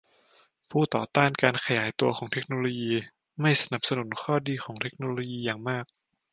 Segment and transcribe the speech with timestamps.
[0.69, 2.93] ผู้ต่อต้านการขยายตัวของเทคโนโลยี
[3.41, 5.85] ไม่สนับสนุนข้อดีของเทคโนโลยีอย่างมาก